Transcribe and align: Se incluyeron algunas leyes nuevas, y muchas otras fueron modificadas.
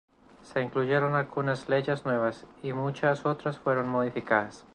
Se 0.41 0.59
incluyeron 0.61 1.13
algunas 1.13 1.69
leyes 1.69 2.05
nuevas, 2.07 2.47
y 2.63 2.73
muchas 2.73 3.23
otras 3.27 3.59
fueron 3.59 3.87
modificadas. 3.87 4.65